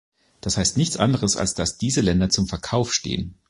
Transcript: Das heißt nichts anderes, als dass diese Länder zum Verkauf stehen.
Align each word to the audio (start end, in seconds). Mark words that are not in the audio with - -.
Das 0.41 0.57
heißt 0.57 0.77
nichts 0.77 0.97
anderes, 0.97 1.37
als 1.37 1.53
dass 1.53 1.77
diese 1.77 2.01
Länder 2.01 2.31
zum 2.31 2.47
Verkauf 2.47 2.91
stehen. 2.91 3.35